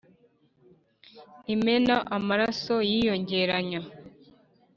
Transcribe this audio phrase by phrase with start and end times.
[1.53, 3.81] imena amaraso yiyongeranya